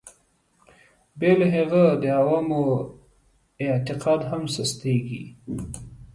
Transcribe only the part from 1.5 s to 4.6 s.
هغه د عوامو اعتقاد هم